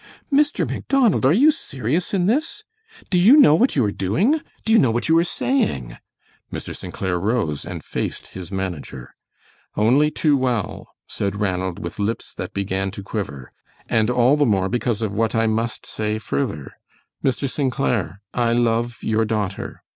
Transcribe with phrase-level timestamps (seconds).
[0.33, 0.67] "Mr.
[0.67, 2.63] Macdonald, are you serious in this?
[3.11, 4.41] Do you know what you are doing?
[4.65, 5.95] Do you know what you are saying?"
[6.51, 6.75] Mr.
[6.75, 6.91] St.
[6.91, 9.13] Clair rose and faced his manager.
[9.77, 13.51] "Only too well," said Ranald, with lips that began to quiver,
[13.87, 16.79] "and all the more because of what I must say further.
[17.23, 17.47] Mr.
[17.47, 17.71] St.
[17.71, 19.83] Clair, I love your daughter.